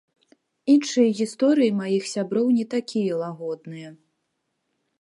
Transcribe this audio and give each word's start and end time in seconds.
Іншыя 0.75 1.09
гісторыі 1.19 1.75
маіх 1.81 2.03
сяброў 2.13 2.47
не 2.57 2.65
такія 2.73 3.13
лагодныя. 3.23 3.89